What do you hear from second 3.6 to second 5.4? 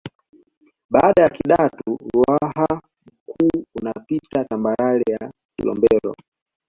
unapita tambarare ya